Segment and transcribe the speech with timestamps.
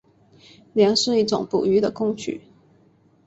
[0.73, 2.41] 梁是一种捕鱼的工具。